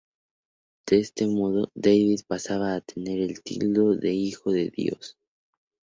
De 0.87 0.97
este 0.99 1.27
modo, 1.27 1.69
David 1.75 2.21
pasa 2.27 2.73
a 2.73 2.81
tener 2.81 3.19
el 3.21 3.43
título 3.43 3.95
de 3.95 4.11
Hijo 4.11 4.51
de 4.51 4.71
Dios. 4.71 5.15